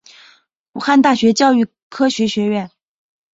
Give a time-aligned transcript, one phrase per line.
[0.73, 2.71] 武汉大学教育科学学院